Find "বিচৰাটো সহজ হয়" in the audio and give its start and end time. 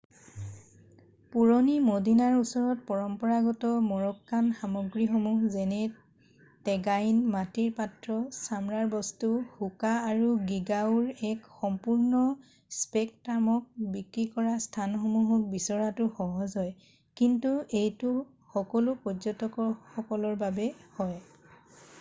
15.55-16.71